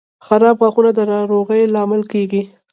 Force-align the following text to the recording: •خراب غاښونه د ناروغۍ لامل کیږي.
•خراب 0.25 0.55
غاښونه 0.61 0.91
د 0.95 0.99
ناروغۍ 1.13 1.61
لامل 1.73 2.01
کیږي. 2.11 2.41